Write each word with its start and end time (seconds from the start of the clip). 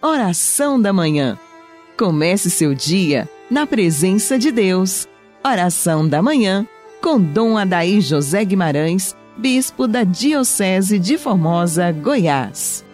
Oração 0.00 0.80
da 0.80 0.92
Manhã. 0.92 1.36
Comece 1.98 2.50
seu 2.50 2.72
dia 2.72 3.28
na 3.50 3.66
presença 3.66 4.38
de 4.38 4.52
Deus. 4.52 5.08
Oração 5.44 6.08
da 6.08 6.22
Manhã 6.22 6.64
com 7.02 7.20
Dom 7.20 7.58
Adaí 7.58 8.00
José 8.00 8.44
Guimarães, 8.44 9.16
Bispo 9.36 9.88
da 9.88 10.04
Diocese 10.04 11.00
de 11.00 11.18
Formosa, 11.18 11.90
Goiás. 11.90 12.84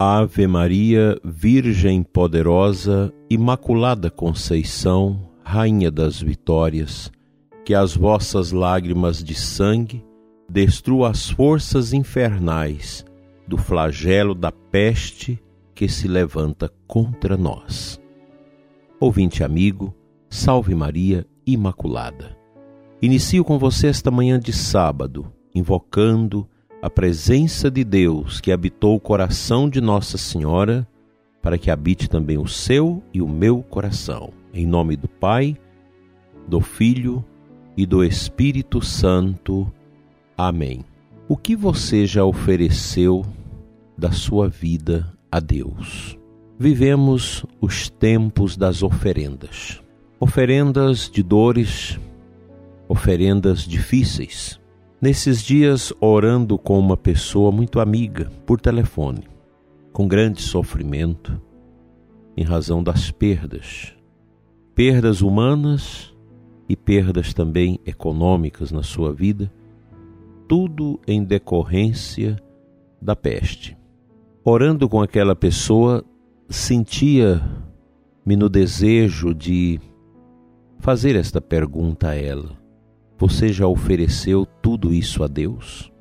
Ave 0.00 0.48
Maria, 0.48 1.16
Virgem 1.22 2.02
poderosa, 2.02 3.14
Imaculada 3.30 4.10
Conceição, 4.10 5.31
Rainha 5.52 5.90
das 5.90 6.18
Vitórias, 6.18 7.12
que 7.62 7.74
as 7.74 7.94
vossas 7.94 8.52
lágrimas 8.52 9.22
de 9.22 9.34
sangue 9.34 10.02
destruam 10.48 11.04
as 11.04 11.28
forças 11.28 11.92
infernais 11.92 13.04
do 13.46 13.58
flagelo 13.58 14.34
da 14.34 14.50
peste 14.50 15.38
que 15.74 15.90
se 15.90 16.08
levanta 16.08 16.72
contra 16.86 17.36
nós. 17.36 18.00
Ouvinte 18.98 19.44
amigo, 19.44 19.94
salve 20.30 20.74
Maria 20.74 21.26
Imaculada. 21.46 22.34
Inicio 23.02 23.44
com 23.44 23.58
você 23.58 23.88
esta 23.88 24.10
manhã 24.10 24.40
de 24.40 24.54
sábado, 24.54 25.30
invocando 25.54 26.48
a 26.80 26.88
presença 26.88 27.70
de 27.70 27.84
Deus 27.84 28.40
que 28.40 28.52
habitou 28.52 28.96
o 28.96 29.00
coração 29.00 29.68
de 29.68 29.82
Nossa 29.82 30.16
Senhora, 30.16 30.88
para 31.42 31.58
que 31.58 31.70
habite 31.70 32.08
também 32.08 32.38
o 32.38 32.48
seu 32.48 33.02
e 33.12 33.20
o 33.20 33.28
meu 33.28 33.62
coração. 33.62 34.32
Em 34.52 34.66
nome 34.66 34.96
do 34.96 35.08
Pai, 35.08 35.56
do 36.46 36.60
Filho 36.60 37.24
e 37.76 37.86
do 37.86 38.04
Espírito 38.04 38.80
Santo. 38.80 39.72
Amém. 40.36 40.84
O 41.28 41.36
que 41.36 41.56
você 41.56 42.06
já 42.06 42.24
ofereceu 42.24 43.24
da 43.96 44.12
sua 44.12 44.48
vida 44.48 45.12
a 45.30 45.40
Deus? 45.40 46.18
Vivemos 46.58 47.46
os 47.60 47.88
tempos 47.88 48.56
das 48.56 48.82
oferendas. 48.82 49.82
Oferendas 50.20 51.10
de 51.10 51.22
dores, 51.22 51.98
oferendas 52.88 53.62
difíceis 53.62 54.60
Nesses 55.02 55.42
dias, 55.42 55.92
orando 56.00 56.56
com 56.56 56.78
uma 56.78 56.96
pessoa 56.96 57.50
muito 57.50 57.80
amiga 57.80 58.30
por 58.46 58.60
telefone, 58.60 59.26
com 59.92 60.06
grande 60.06 60.40
sofrimento, 60.40 61.42
em 62.36 62.44
razão 62.44 62.80
das 62.84 63.10
perdas, 63.10 63.92
perdas 64.74 65.20
humanas 65.20 66.14
e 66.68 66.76
perdas 66.76 67.34
também 67.34 67.78
econômicas 67.84 68.72
na 68.72 68.82
sua 68.82 69.12
vida, 69.12 69.52
tudo 70.48 71.00
em 71.06 71.22
decorrência 71.22 72.36
da 73.00 73.14
peste. 73.14 73.76
Orando 74.44 74.88
com 74.88 75.00
aquela 75.00 75.34
pessoa, 75.36 76.04
sentia-me 76.48 78.36
no 78.36 78.48
desejo 78.48 79.34
de 79.34 79.80
fazer 80.78 81.16
esta 81.16 81.40
pergunta 81.40 82.08
a 82.08 82.14
ela 82.14 82.62
você 83.22 83.52
já 83.52 83.68
ofereceu 83.68 84.44
tudo 84.44 84.92
isso 84.92 85.22
a 85.22 85.28
Deus? 85.28 85.92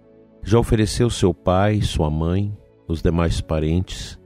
Já 0.42 0.58
ofereceu 0.58 1.08
seu 1.08 1.36
pai, 1.36 1.80
sua 1.80 2.10
mãe, 2.10 2.52
os 2.88 3.00
demais 3.00 3.40
parentes, 3.40 4.20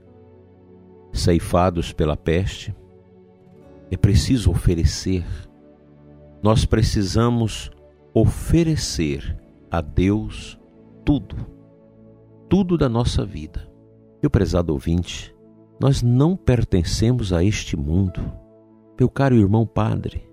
ceifados 1.12 1.92
pela 1.92 2.16
peste? 2.16 2.74
É 3.90 3.96
preciso 3.96 4.50
oferecer. 4.50 5.24
Nós 6.42 6.64
precisamos 6.64 7.70
oferecer 8.12 9.36
a 9.70 9.80
Deus 9.80 10.58
tudo, 11.04 11.36
tudo 12.48 12.76
da 12.76 12.88
nossa 12.88 13.24
vida. 13.24 13.68
Meu 14.22 14.30
prezado 14.30 14.72
ouvinte, 14.72 15.34
nós 15.80 16.02
não 16.02 16.36
pertencemos 16.36 17.32
a 17.32 17.44
este 17.44 17.76
mundo. 17.76 18.20
Meu 18.98 19.08
caro 19.08 19.36
irmão 19.36 19.66
padre, 19.66 20.26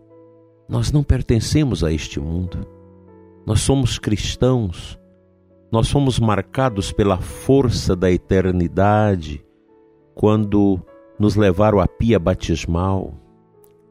nós 0.68 0.92
não 0.92 1.04
pertencemos 1.04 1.84
a 1.84 1.92
este 1.92 2.20
mundo. 2.20 2.66
Nós 3.46 3.60
somos 3.62 4.00
cristãos. 4.00 5.00
Nós 5.72 5.88
somos 5.88 6.20
marcados 6.20 6.92
pela 6.92 7.18
força 7.18 7.96
da 7.96 8.12
eternidade 8.12 9.44
quando 10.16 10.80
nos 11.20 11.36
levaram 11.36 11.80
à 11.80 11.88
pia 11.88 12.20
batismal. 12.20 13.23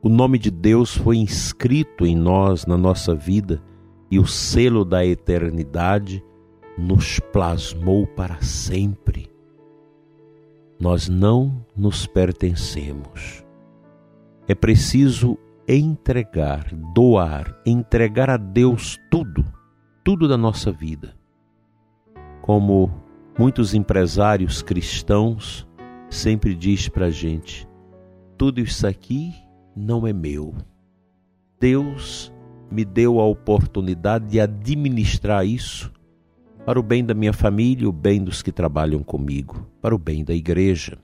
O 0.04 0.08
nome 0.08 0.36
de 0.36 0.50
Deus 0.50 0.96
foi 0.96 1.16
inscrito 1.18 2.04
em 2.04 2.16
nós, 2.16 2.66
na 2.66 2.76
nossa 2.76 3.14
vida, 3.14 3.62
e 4.10 4.18
o 4.18 4.26
selo 4.26 4.84
da 4.84 5.06
eternidade 5.06 6.20
nos 6.76 7.20
plasmou 7.20 8.04
para 8.04 8.42
sempre. 8.42 9.30
Nós 10.80 11.08
não 11.08 11.64
nos 11.76 12.04
pertencemos. 12.04 13.44
É 14.48 14.56
preciso 14.56 15.38
entregar, 15.68 16.74
doar, 16.92 17.56
entregar 17.64 18.28
a 18.28 18.36
Deus 18.36 18.98
tudo, 19.08 19.44
tudo 20.02 20.26
da 20.26 20.36
nossa 20.36 20.72
vida. 20.72 21.14
Como 22.40 22.90
muitos 23.38 23.72
empresários 23.72 24.62
cristãos 24.62 25.64
sempre 26.10 26.56
diz 26.56 26.88
para 26.88 27.06
a 27.06 27.10
gente, 27.10 27.68
tudo 28.36 28.60
isso 28.60 28.84
aqui 28.84 29.32
não 29.74 30.06
é 30.06 30.12
meu. 30.12 30.54
Deus 31.60 32.32
me 32.70 32.84
deu 32.84 33.20
a 33.20 33.26
oportunidade 33.26 34.26
de 34.26 34.40
administrar 34.40 35.46
isso 35.46 35.92
para 36.64 36.78
o 36.78 36.82
bem 36.82 37.04
da 37.04 37.14
minha 37.14 37.32
família, 37.32 37.88
o 37.88 37.92
bem 37.92 38.22
dos 38.22 38.42
que 38.42 38.52
trabalham 38.52 39.02
comigo, 39.02 39.66
para 39.80 39.94
o 39.94 39.98
bem 39.98 40.24
da 40.24 40.34
igreja. 40.34 40.96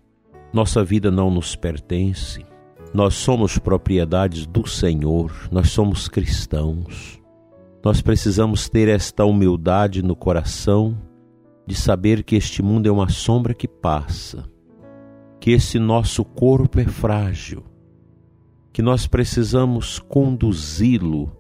Nossa 0.53 0.83
vida 0.83 1.11
não 1.11 1.31
nos 1.31 1.55
pertence, 1.55 2.45
nós 2.95 3.15
somos 3.15 3.59
propriedades 3.59 4.47
do 4.47 4.67
Senhor, 4.67 5.33
nós 5.51 5.71
somos 5.71 6.09
cristãos. 6.09 7.21
Nós 7.85 8.01
precisamos 8.01 8.69
ter 8.69 8.89
esta 8.89 9.25
humildade 9.25 10.03
no 10.03 10.17
coração 10.17 10.97
de 11.67 11.75
saber 11.75 12.23
que 12.23 12.35
este 12.35 12.63
mundo 12.63 12.87
é 12.87 12.91
uma 12.91 13.09
sombra 13.09 13.53
que 13.53 13.69
passa, 13.69 14.49
que 15.39 15.51
esse 15.51 15.79
nosso 15.79 16.25
corpo 16.25 16.81
é 16.81 16.85
frágil, 16.85 17.63
que 18.73 18.83
nós 18.83 19.07
precisamos 19.07 19.99
conduzi-lo 19.99 21.33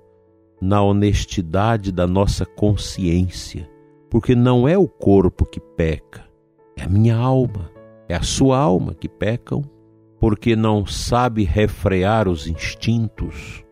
na 0.61 0.83
honestidade 0.83 1.93
da 1.93 2.07
nossa 2.07 2.45
consciência, 2.45 3.69
porque 4.11 4.35
não 4.35 4.67
é 4.67 4.77
o 4.77 4.89
corpo 4.89 5.47
que 5.47 5.61
peca, 5.61 6.25
é 6.77 6.83
a 6.83 6.89
minha 6.89 7.17
alma, 7.17 7.71
é 8.09 8.15
a 8.15 8.23
sua 8.23 8.59
alma 8.59 8.95
que 8.95 9.09
pecam 9.09 9.63
porque 10.21 10.57
não 10.57 10.85
sabe 10.85 11.45
refrear 11.45 12.29
os 12.29 12.47
instintos, 12.47 13.65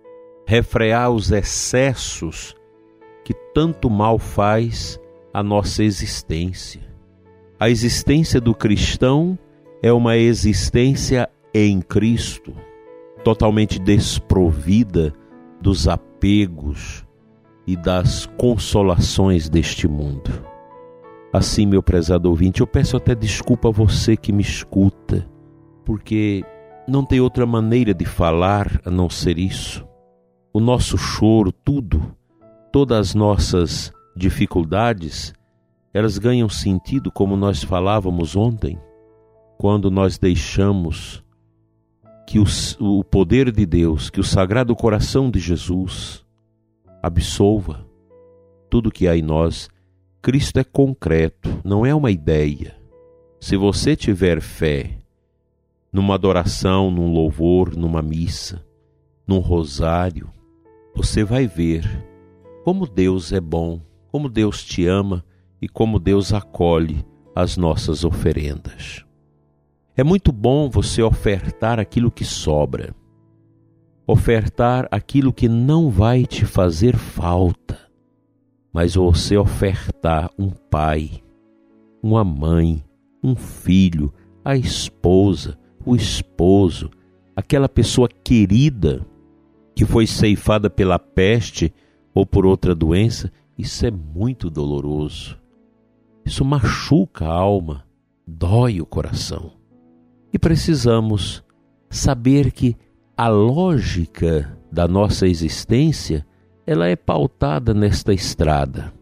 refrear 0.46 1.10
os 1.10 1.32
excessos 1.32 2.54
que 3.24 3.34
tanto 3.52 3.90
mal 3.90 4.18
faz 4.18 5.00
a 5.34 5.42
nossa 5.42 5.82
existência. 5.82 6.80
A 7.58 7.68
existência 7.68 8.40
do 8.40 8.54
cristão 8.54 9.36
é 9.82 9.92
uma 9.92 10.16
existência 10.16 11.28
em 11.52 11.80
Cristo, 11.80 12.54
totalmente 13.26 13.80
desprovida 13.80 15.12
dos 15.60 15.88
apegos 15.88 17.04
e 17.66 17.76
das 17.76 18.24
consolações 18.38 19.48
deste 19.48 19.88
mundo. 19.88 20.30
Assim, 21.32 21.66
meu 21.66 21.82
prezado 21.82 22.30
ouvinte, 22.30 22.60
eu 22.60 22.68
peço 22.68 22.96
até 22.96 23.16
desculpa 23.16 23.66
a 23.66 23.72
você 23.72 24.16
que 24.16 24.30
me 24.30 24.42
escuta 24.42 25.28
porque 25.84 26.44
não 26.86 27.04
tem 27.04 27.20
outra 27.20 27.44
maneira 27.44 27.92
de 27.92 28.04
falar 28.04 28.80
a 28.84 28.92
não 28.92 29.10
ser 29.10 29.40
isso. 29.40 29.84
O 30.54 30.60
nosso 30.60 30.96
choro, 30.96 31.50
tudo, 31.50 32.14
todas 32.72 33.08
as 33.08 33.14
nossas 33.16 33.92
dificuldades, 34.16 35.34
elas 35.92 36.16
ganham 36.16 36.48
sentido 36.48 37.10
como 37.10 37.36
nós 37.36 37.64
falávamos 37.64 38.36
ontem, 38.36 38.78
quando 39.58 39.90
nós 39.90 40.16
deixamos 40.16 41.25
que 42.26 42.38
o 42.80 43.04
poder 43.04 43.52
de 43.52 43.64
Deus, 43.64 44.10
que 44.10 44.18
o 44.18 44.24
Sagrado 44.24 44.74
Coração 44.74 45.30
de 45.30 45.38
Jesus 45.38 46.24
absolva 47.00 47.86
tudo 48.68 48.90
que 48.90 49.06
há 49.06 49.16
em 49.16 49.22
nós. 49.22 49.68
Cristo 50.20 50.58
é 50.58 50.64
concreto, 50.64 51.60
não 51.64 51.86
é 51.86 51.94
uma 51.94 52.10
ideia. 52.10 52.76
Se 53.40 53.56
você 53.56 53.94
tiver 53.94 54.40
fé 54.40 54.98
numa 55.92 56.14
adoração, 56.14 56.90
num 56.90 57.12
louvor, 57.12 57.76
numa 57.76 58.02
missa, 58.02 58.66
num 59.26 59.38
rosário, 59.38 60.28
você 60.94 61.22
vai 61.22 61.46
ver 61.46 61.88
como 62.64 62.88
Deus 62.88 63.32
é 63.32 63.40
bom, 63.40 63.80
como 64.10 64.28
Deus 64.28 64.64
te 64.64 64.84
ama 64.84 65.24
e 65.62 65.68
como 65.68 66.00
Deus 66.00 66.32
acolhe 66.32 67.06
as 67.34 67.56
nossas 67.56 68.02
oferendas. 68.02 69.05
É 69.96 70.04
muito 70.04 70.30
bom 70.30 70.68
você 70.68 71.02
ofertar 71.02 71.80
aquilo 71.80 72.10
que 72.10 72.24
sobra. 72.24 72.94
ofertar 74.06 74.86
aquilo 74.90 75.32
que 75.32 75.48
não 75.48 75.90
vai 75.90 76.24
te 76.26 76.44
fazer 76.44 76.96
falta, 76.96 77.76
mas 78.72 78.94
você 78.94 79.36
ofertar 79.36 80.30
um 80.38 80.50
pai, 80.50 81.24
uma 82.00 82.22
mãe, 82.22 82.84
um 83.20 83.34
filho, 83.34 84.12
a 84.44 84.56
esposa, 84.56 85.58
o 85.84 85.96
esposo, 85.96 86.88
aquela 87.34 87.68
pessoa 87.68 88.08
querida 88.22 89.04
que 89.74 89.84
foi 89.84 90.06
ceifada 90.06 90.70
pela 90.70 91.00
peste 91.00 91.74
ou 92.14 92.24
por 92.24 92.46
outra 92.46 92.76
doença, 92.76 93.32
isso 93.58 93.84
é 93.84 93.90
muito 93.90 94.48
doloroso. 94.48 95.36
Isso 96.24 96.44
machuca 96.44 97.24
a 97.24 97.32
alma, 97.32 97.84
dói 98.24 98.80
o 98.80 98.86
coração. 98.86 99.55
E 100.32 100.38
precisamos 100.38 101.44
saber 101.90 102.52
que 102.52 102.76
a 103.16 103.28
lógica 103.28 104.56
da 104.70 104.86
nossa 104.86 105.26
existência, 105.26 106.26
ela 106.66 106.86
é 106.86 106.94
pautada 106.94 107.72
nesta 107.72 108.12
estrada. 108.12 108.92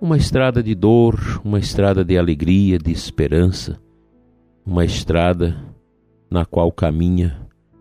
Uma 0.00 0.16
estrada 0.16 0.62
de 0.62 0.74
dor, 0.74 1.40
uma 1.42 1.58
estrada 1.58 2.04
de 2.04 2.18
alegria, 2.18 2.78
de 2.78 2.92
esperança, 2.92 3.80
uma 4.66 4.84
estrada 4.84 5.56
na 6.30 6.44
qual 6.44 6.70
caminha 6.70 7.40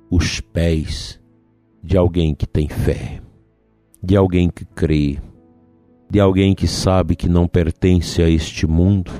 os 0.09 0.39
pés 0.39 1.19
de 1.83 1.97
alguém 1.97 2.33
que 2.33 2.47
tem 2.47 2.69
fé, 2.69 3.21
de 4.01 4.15
alguém 4.15 4.49
que 4.49 4.63
crê, 4.63 5.19
de 6.09 6.19
alguém 6.19 6.55
que 6.55 6.67
sabe 6.67 7.15
que 7.15 7.27
não 7.27 7.47
pertence 7.47 8.21
a 8.21 8.29
este 8.29 8.65
mundo, 8.65 9.11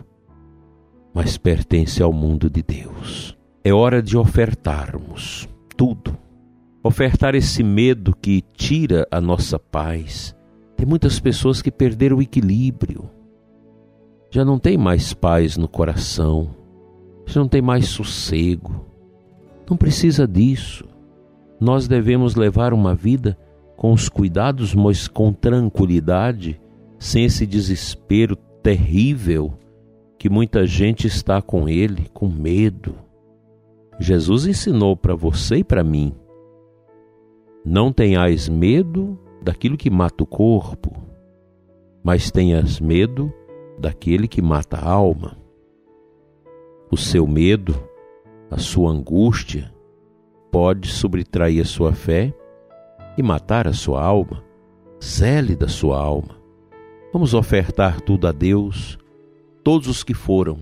mas 1.16 1.38
pertence 1.38 2.04
ao 2.04 2.12
mundo 2.12 2.50
de 2.50 2.62
Deus. 2.62 3.38
É 3.64 3.74
hora 3.74 4.04
de 4.04 4.18
ofertarmos 4.18 5.48
tudo. 5.78 6.18
Ofertar 6.84 7.34
esse 7.34 7.64
medo 7.64 8.14
que 8.14 8.44
tira 8.54 9.08
a 9.10 9.22
nossa 9.22 9.58
paz. 9.58 10.36
Tem 10.76 10.86
muitas 10.86 11.18
pessoas 11.18 11.62
que 11.62 11.72
perderam 11.72 12.18
o 12.18 12.22
equilíbrio. 12.22 13.10
Já 14.30 14.44
não 14.44 14.60
tem 14.60 14.78
mais 14.78 15.14
paz 15.14 15.56
no 15.56 15.70
coração. 15.70 16.54
Já 17.26 17.40
não 17.40 17.48
tem 17.48 17.62
mais 17.62 17.88
sossego. 17.88 18.86
Não 19.70 19.78
precisa 19.78 20.28
disso. 20.28 20.84
Nós 21.62 21.88
devemos 21.88 22.36
levar 22.36 22.74
uma 22.74 22.94
vida 22.94 23.38
com 23.78 23.94
os 23.94 24.10
cuidados, 24.10 24.76
mas 24.76 25.08
com 25.08 25.32
tranquilidade, 25.32 26.60
sem 27.00 27.24
esse 27.24 27.46
desespero 27.48 28.36
terrível 28.62 29.58
que 30.26 30.30
muita 30.30 30.66
gente 30.66 31.06
está 31.06 31.40
com 31.40 31.70
ele, 31.70 32.10
com 32.12 32.28
medo. 32.28 32.96
Jesus 34.00 34.48
ensinou 34.48 34.98
para 34.98 35.14
você 35.14 35.58
e 35.58 35.64
para 35.64 35.84
mim: 35.84 36.16
não 37.64 37.94
tenhais 37.94 38.50
medo 38.50 39.20
daquilo 39.40 39.78
que 39.78 39.88
mata 39.88 40.24
o 40.24 40.26
corpo, 40.26 40.92
mas 42.04 42.32
tenhas 42.32 42.80
medo 42.80 43.32
daquele 43.78 44.28
que 44.28 44.42
mata 44.42 44.78
a 44.78 44.90
alma. 44.90 45.38
O 46.92 46.98
seu 46.98 47.28
medo, 47.28 47.76
a 48.50 48.58
sua 48.58 48.90
angústia, 48.90 49.72
pode 50.52 50.88
subtrair 50.88 51.62
a 51.62 51.66
sua 51.66 51.94
fé 51.94 52.34
e 53.16 53.22
matar 53.22 53.68
a 53.68 53.74
sua 53.74 54.04
alma. 54.04 54.44
Zele 55.00 55.56
da 55.56 55.68
sua 55.68 56.00
alma. 56.00 56.36
Vamos 57.14 57.36
ofertar 57.36 58.02
tudo 58.02 58.28
a 58.28 58.32
Deus, 58.32 58.98
todos 59.66 59.88
os 59.88 60.04
que 60.04 60.14
foram 60.14 60.60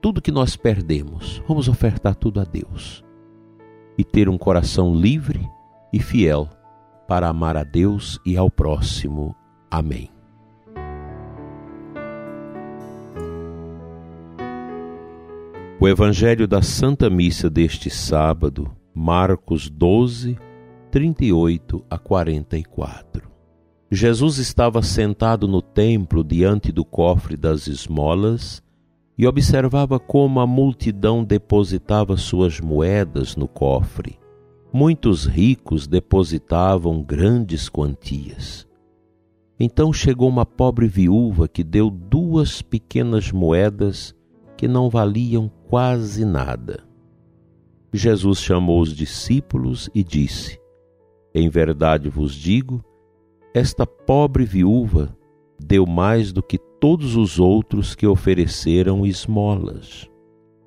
tudo 0.00 0.22
que 0.22 0.32
nós 0.32 0.56
perdemos, 0.56 1.42
vamos 1.46 1.68
ofertar 1.68 2.14
tudo 2.14 2.40
a 2.40 2.44
Deus 2.44 3.04
e 3.98 4.02
ter 4.02 4.26
um 4.26 4.38
coração 4.38 4.94
livre 4.94 5.46
e 5.92 6.00
fiel 6.00 6.48
para 7.06 7.28
amar 7.28 7.58
a 7.58 7.62
Deus 7.62 8.18
e 8.24 8.34
ao 8.34 8.50
próximo. 8.50 9.36
Amém. 9.70 10.08
O 15.78 15.86
Evangelho 15.86 16.48
da 16.48 16.62
Santa 16.62 17.10
Missa 17.10 17.50
deste 17.50 17.90
sábado, 17.90 18.74
Marcos 18.94 19.68
12, 19.68 20.38
38 20.90 21.84
a 21.90 21.98
44. 21.98 23.35
Jesus 23.90 24.38
estava 24.38 24.82
sentado 24.82 25.46
no 25.46 25.62
templo 25.62 26.24
diante 26.24 26.72
do 26.72 26.84
cofre 26.84 27.36
das 27.36 27.68
esmolas 27.68 28.60
e 29.16 29.26
observava 29.26 29.98
como 30.00 30.40
a 30.40 30.46
multidão 30.46 31.22
depositava 31.22 32.16
suas 32.16 32.60
moedas 32.60 33.36
no 33.36 33.46
cofre. 33.46 34.18
Muitos 34.72 35.24
ricos 35.24 35.86
depositavam 35.86 37.00
grandes 37.00 37.68
quantias. 37.68 38.66
Então 39.58 39.92
chegou 39.92 40.28
uma 40.28 40.44
pobre 40.44 40.88
viúva 40.88 41.46
que 41.46 41.62
deu 41.62 41.88
duas 41.88 42.60
pequenas 42.60 43.30
moedas 43.30 44.14
que 44.56 44.66
não 44.66 44.90
valiam 44.90 45.50
quase 45.68 46.24
nada. 46.24 46.84
Jesus 47.92 48.40
chamou 48.40 48.80
os 48.80 48.94
discípulos 48.94 49.88
e 49.94 50.02
disse: 50.02 50.60
Em 51.32 51.48
verdade 51.48 52.10
vos 52.10 52.34
digo, 52.34 52.84
esta 53.56 53.86
pobre 53.86 54.44
viúva 54.44 55.16
deu 55.58 55.86
mais 55.86 56.30
do 56.30 56.42
que 56.42 56.58
todos 56.58 57.16
os 57.16 57.40
outros 57.40 57.94
que 57.94 58.06
ofereceram 58.06 59.06
esmolas. 59.06 60.10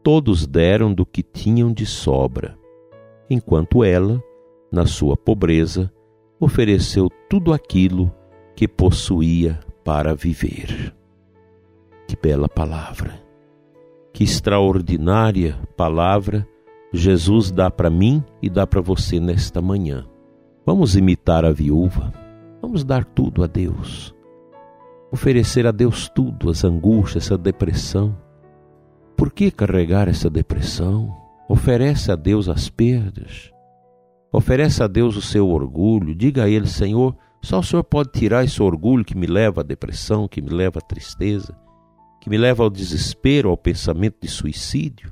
Todos 0.02 0.48
deram 0.48 0.92
do 0.92 1.06
que 1.06 1.22
tinham 1.22 1.72
de 1.72 1.86
sobra, 1.86 2.58
enquanto 3.30 3.84
ela, 3.84 4.20
na 4.72 4.88
sua 4.88 5.16
pobreza, 5.16 5.94
ofereceu 6.40 7.12
tudo 7.30 7.54
aquilo 7.54 8.12
que 8.56 8.68
possuía 8.68 9.60
para 9.84 10.16
viver. 10.16 10.92
Que 12.08 12.16
bela 12.20 12.50
palavra! 12.50 13.22
Que 14.12 14.24
extraordinária 14.24 15.60
palavra 15.78 16.48
Jesus 16.92 17.52
dá 17.52 17.70
para 17.70 17.92
mim 17.92 18.24
e 18.42 18.50
dá 18.50 18.66
para 18.66 18.82
você 18.82 19.20
nesta 19.20 19.62
manhã. 19.62 20.08
Vamos 20.66 20.96
imitar 20.96 21.46
a 21.46 21.52
viúva, 21.52 22.12
vamos 22.62 22.84
dar 22.84 23.04
tudo 23.06 23.44
a 23.44 23.48
Deus 23.48 24.14
oferecer 25.12 25.66
a 25.66 25.72
Deus 25.72 26.10
tudo, 26.10 26.50
as 26.50 26.64
angústias, 26.64 27.32
a 27.32 27.38
depressão. 27.38 28.16
Por 29.18 29.32
que 29.32 29.52
carregar 29.52 30.08
essa 30.08 30.30
depressão? 30.30 31.16
Oferece 31.48 32.12
a 32.12 32.16
Deus 32.16 32.48
as 32.48 32.70
perdas. 32.70 33.52
Oferece 34.32 34.84
a 34.84 34.88
Deus 34.88 35.16
o 35.18 35.22
seu 35.22 35.50
orgulho. 35.50 36.14
Diga 36.14 36.44
a 36.44 36.50
Ele, 36.50 36.68
Senhor, 36.68 37.16
só 37.42 37.60
o 37.60 37.64
Senhor 37.64 37.84
pode 37.84 38.12
tirar 38.12 38.44
esse 38.44 38.62
orgulho 38.62 39.04
que 39.04 39.18
me 39.18 39.26
leva 39.26 39.62
à 39.62 39.64
depressão, 39.64 40.28
que 40.28 40.42
me 40.42 40.50
leva 40.50 40.80
à 40.80 40.82
tristeza, 40.82 41.58
que 42.22 42.30
me 42.30 42.38
leva 42.38 42.64
ao 42.64 42.70
desespero, 42.70 43.50
ao 43.50 43.58
pensamento 43.58 44.18
de 44.22 44.28
suicídio, 44.28 45.12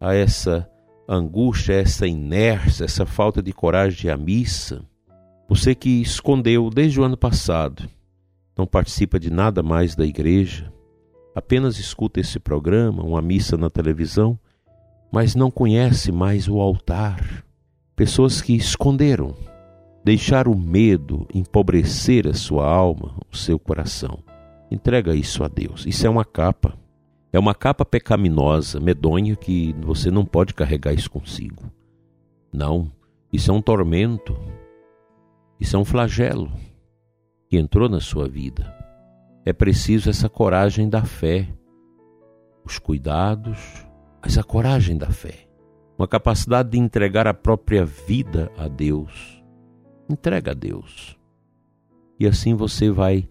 a 0.00 0.14
essa 0.14 0.68
angústia, 1.08 1.74
essa 1.74 2.06
inércia, 2.06 2.84
essa 2.84 3.06
falta 3.06 3.40
de 3.40 3.52
coragem 3.52 4.10
à 4.10 4.16
missa. 4.16 4.84
Você 5.54 5.74
que 5.74 6.00
escondeu 6.00 6.70
desde 6.70 6.98
o 6.98 7.04
ano 7.04 7.14
passado 7.14 7.86
não 8.56 8.66
participa 8.66 9.20
de 9.20 9.30
nada 9.30 9.62
mais 9.62 9.94
da 9.94 10.02
igreja, 10.02 10.72
apenas 11.34 11.78
escuta 11.78 12.20
esse 12.20 12.40
programa, 12.40 13.04
uma 13.04 13.20
missa 13.20 13.58
na 13.58 13.68
televisão, 13.68 14.40
mas 15.12 15.34
não 15.34 15.50
conhece 15.50 16.10
mais 16.10 16.48
o 16.48 16.58
altar. 16.58 17.44
Pessoas 17.94 18.40
que 18.40 18.56
esconderam, 18.56 19.34
deixaram 20.02 20.52
o 20.52 20.58
medo 20.58 21.28
empobrecer 21.34 22.26
a 22.26 22.32
sua 22.32 22.66
alma, 22.66 23.14
o 23.30 23.36
seu 23.36 23.58
coração. 23.58 24.20
Entrega 24.70 25.14
isso 25.14 25.44
a 25.44 25.48
Deus. 25.48 25.84
Isso 25.84 26.06
é 26.06 26.08
uma 26.08 26.24
capa. 26.24 26.72
É 27.30 27.38
uma 27.38 27.54
capa 27.54 27.84
pecaminosa, 27.84 28.80
medonha, 28.80 29.36
que 29.36 29.74
você 29.82 30.10
não 30.10 30.24
pode 30.24 30.54
carregar 30.54 30.94
isso 30.94 31.10
consigo. 31.10 31.70
Não, 32.50 32.90
isso 33.30 33.50
é 33.50 33.54
um 33.54 33.60
tormento. 33.60 34.34
Isso 35.58 35.76
é 35.76 35.78
um 35.78 35.84
flagelo 35.84 36.52
que 37.48 37.58
entrou 37.58 37.88
na 37.88 38.00
sua 38.00 38.28
vida. 38.28 38.74
É 39.44 39.52
preciso 39.52 40.08
essa 40.08 40.28
coragem 40.28 40.88
da 40.88 41.04
fé, 41.04 41.48
os 42.64 42.78
cuidados, 42.78 43.86
mas 44.22 44.38
a 44.38 44.42
coragem 44.42 44.96
da 44.96 45.10
fé, 45.10 45.48
uma 45.98 46.06
capacidade 46.06 46.70
de 46.70 46.78
entregar 46.78 47.26
a 47.26 47.34
própria 47.34 47.84
vida 47.84 48.50
a 48.56 48.68
Deus. 48.68 49.42
Entrega 50.08 50.52
a 50.52 50.54
Deus. 50.54 51.18
E 52.18 52.26
assim 52.26 52.54
você 52.54 52.90
vai 52.90 53.28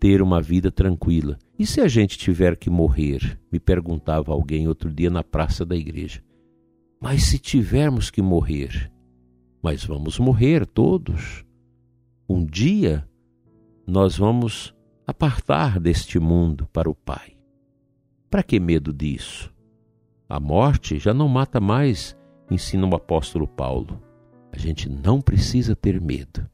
ter 0.00 0.20
uma 0.20 0.42
vida 0.42 0.70
tranquila. 0.70 1.38
E 1.58 1.64
se 1.64 1.80
a 1.80 1.88
gente 1.88 2.18
tiver 2.18 2.56
que 2.56 2.68
morrer? 2.68 3.38
Me 3.50 3.58
perguntava 3.58 4.32
alguém 4.32 4.68
outro 4.68 4.92
dia 4.92 5.10
na 5.10 5.22
praça 5.22 5.64
da 5.64 5.76
igreja. 5.76 6.22
Mas 7.00 7.24
se 7.24 7.38
tivermos 7.38 8.10
que 8.10 8.20
morrer, 8.20 8.90
mas 9.62 9.84
vamos 9.84 10.18
morrer 10.18 10.66
todos. 10.66 11.45
Um 12.28 12.44
dia 12.44 13.08
nós 13.86 14.16
vamos 14.18 14.74
apartar 15.06 15.78
deste 15.78 16.18
mundo 16.18 16.68
para 16.72 16.90
o 16.90 16.94
Pai. 16.94 17.36
Para 18.28 18.42
que 18.42 18.58
medo 18.58 18.92
disso? 18.92 19.54
A 20.28 20.40
morte 20.40 20.98
já 20.98 21.14
não 21.14 21.28
mata 21.28 21.60
mais, 21.60 22.16
ensina 22.50 22.84
o 22.84 22.96
apóstolo 22.96 23.46
Paulo. 23.46 24.02
A 24.50 24.58
gente 24.58 24.88
não 24.88 25.20
precisa 25.20 25.76
ter 25.76 26.00
medo. 26.00 26.44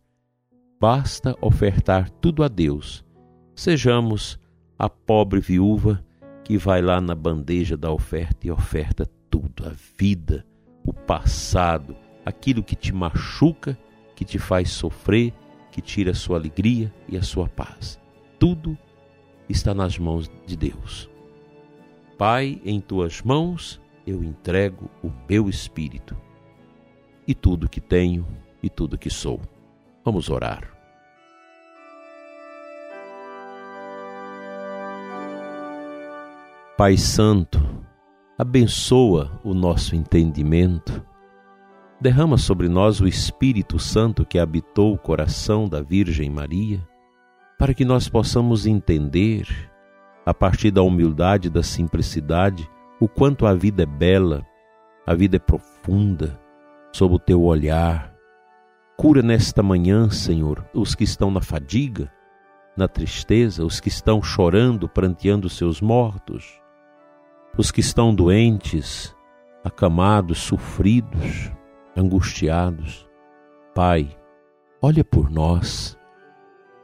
Basta 0.79 1.35
ofertar 1.41 2.11
tudo 2.11 2.45
a 2.45 2.49
Deus. 2.49 3.03
Sejamos 3.55 4.39
a 4.79 4.91
pobre 4.91 5.41
viúva 5.41 6.05
que 6.45 6.59
vai 6.59 6.83
lá 6.83 7.01
na 7.01 7.15
bandeja 7.15 7.79
da 7.79 7.91
oferta 7.91 8.47
e 8.47 8.51
oferta 8.51 9.09
tudo: 9.31 9.67
a 9.67 9.73
vida, 9.99 10.45
o 10.85 10.93
passado, 10.93 11.97
aquilo 12.27 12.63
que 12.63 12.77
te 12.77 12.93
machuca, 12.93 13.79
que 14.15 14.23
te 14.23 14.39
faz 14.39 14.71
sofrer, 14.71 15.33
que 15.73 15.81
tira 15.81 16.13
a 16.13 16.15
sua 16.15 16.37
alegria 16.37 16.95
e 17.09 17.17
a 17.17 17.23
sua 17.23 17.49
paz. 17.49 17.99
Tudo 18.39 18.79
está 19.49 19.75
nas 19.75 19.99
mãos 19.99 20.31
de 20.47 20.57
Deus. 20.57 21.11
Pai, 22.17 22.61
em 22.65 22.81
tuas 22.81 23.23
mãos 23.23 23.81
eu 24.07 24.23
entrego 24.23 24.89
o 25.03 25.11
meu 25.29 25.49
espírito 25.49 26.17
e 27.27 27.35
tudo 27.35 27.69
que 27.69 27.81
tenho 27.81 28.27
e 28.63 28.69
tudo 28.69 28.99
que 28.99 29.11
sou. 29.11 29.41
Vamos 30.05 30.29
orar. 30.29 30.73
Pai 36.77 36.97
Santo, 36.97 37.61
abençoa 38.37 39.41
o 39.45 39.55
nosso 39.55 39.95
entendimento, 39.95 41.05
derrama 42.03 42.37
sobre 42.37 42.69
nós 42.69 43.01
o 43.01 43.07
Espírito 43.07 43.79
Santo 43.79 44.27
que 44.27 44.39
habitou 44.39 44.93
o 44.93 44.99
coração 44.99 45.69
da 45.69 45.81
Virgem 45.81 46.29
Maria, 46.29 46.87
para 47.57 47.73
que 47.73 47.85
nós 47.85 48.09
possamos 48.09 48.67
entender, 48.67 49.47
a 50.27 50.35
partir 50.35 50.73
da 50.73 50.83
humildade 50.83 51.47
e 51.47 51.51
da 51.51 51.63
simplicidade, 51.63 52.69
o 53.01 53.09
quanto 53.09 53.47
a 53.47 53.55
vida 53.55 53.85
é 53.85 53.87
bela, 53.87 54.45
a 55.07 55.15
vida 55.15 55.37
é 55.37 55.39
profunda, 55.39 56.41
sob 56.93 57.15
o 57.15 57.19
teu 57.21 57.43
olhar. 57.43 58.13
Cura 58.97 59.23
nesta 59.23 59.63
manhã, 59.63 60.11
Senhor, 60.11 60.65
os 60.75 60.97
que 60.97 61.05
estão 61.05 61.31
na 61.31 61.41
fadiga, 61.41 62.13
na 62.77 62.89
tristeza, 62.89 63.65
os 63.65 63.79
que 63.79 63.89
estão 63.89 64.21
chorando, 64.21 64.89
pranteando 64.89 65.49
seus 65.49 65.81
mortos, 65.81 66.61
os 67.57 67.71
que 67.71 67.81
estão 67.81 68.13
doentes, 68.13 69.15
acamados, 69.65 70.39
sofridos, 70.39 71.53
angustiados. 71.97 73.09
Pai, 73.75 74.09
olha 74.81 75.05
por 75.05 75.31
nós, 75.31 75.99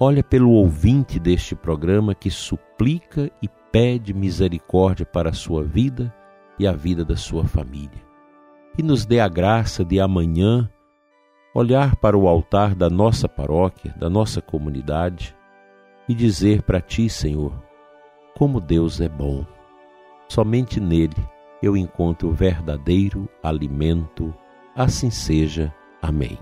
olha 0.01 0.23
pelo 0.23 0.51
ouvinte 0.51 1.19
deste 1.19 1.55
programa 1.55 2.15
que 2.15 2.31
suplica 2.31 3.31
e 3.43 3.49
pede 3.71 4.15
misericórdia 4.15 5.05
para 5.05 5.31
a 5.31 5.35
sua 5.35 5.63
vida 5.63 6.15
e 6.59 6.67
a 6.67 6.73
vida 6.73 7.05
da 7.05 7.17
sua 7.17 7.45
família 7.45 8.09
e 8.79 8.83
nos 8.83 9.05
dê 9.05 9.19
a 9.19 9.27
graça 9.27 9.85
de 9.85 10.01
amanhã 10.01 10.71
olhar 11.53 11.97
para 11.97 12.17
o 12.17 12.29
altar 12.29 12.77
da 12.77 12.89
nossa 12.89 13.29
paróquia, 13.29 13.93
da 13.99 14.09
nossa 14.09 14.41
comunidade 14.41 15.37
e 16.09 16.15
dizer 16.15 16.63
para 16.63 16.81
Ti, 16.81 17.11
Senhor, 17.11 17.53
como 18.37 18.61
Deus 18.61 19.01
é 19.01 19.09
bom. 19.09 19.45
Somente 20.29 20.79
nele 20.79 21.17
eu 21.61 21.77
encontro 21.77 22.29
o 22.29 22.33
verdadeiro 22.33 23.29
alimento. 23.43 24.33
Assim 24.79 25.11
seja. 25.11 25.75
Amém. 26.01 26.39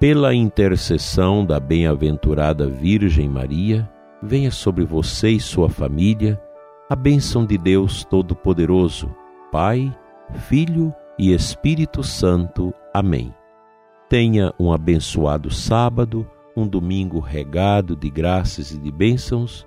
Pela 0.00 0.34
intercessão 0.34 1.44
da 1.44 1.60
bem-aventurada 1.60 2.66
Virgem 2.66 3.28
Maria, 3.28 3.86
venha 4.22 4.50
sobre 4.50 4.86
você 4.86 5.28
e 5.28 5.38
sua 5.38 5.68
família 5.68 6.40
a 6.88 6.96
bênção 6.96 7.44
de 7.44 7.58
Deus 7.58 8.02
Todo-Poderoso, 8.02 9.14
Pai, 9.52 9.94
Filho 10.48 10.90
e 11.18 11.34
Espírito 11.34 12.02
Santo. 12.02 12.72
Amém. 12.94 13.32
Tenha 14.08 14.54
um 14.58 14.72
abençoado 14.72 15.50
sábado, 15.50 16.26
um 16.56 16.66
domingo 16.66 17.20
regado 17.20 17.94
de 17.94 18.08
graças 18.08 18.72
e 18.72 18.78
de 18.78 18.90
bênçãos, 18.90 19.66